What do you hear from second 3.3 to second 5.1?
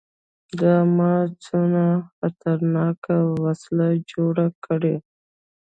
وسله جوړه کړې.